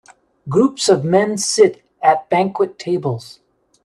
[0.49, 3.39] Groups of men sit at banquet tables.